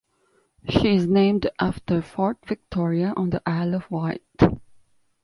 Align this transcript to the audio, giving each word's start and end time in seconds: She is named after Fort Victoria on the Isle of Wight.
She 0.67 0.95
is 0.95 1.05
named 1.05 1.47
after 1.59 2.01
Fort 2.01 2.39
Victoria 2.47 3.13
on 3.15 3.29
the 3.29 3.43
Isle 3.45 3.75
of 3.75 3.91
Wight. 3.91 4.23